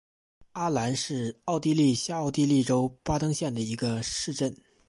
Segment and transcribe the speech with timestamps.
[0.53, 4.57] 阿兰是奥地利下奥地利州巴登县的一个市镇。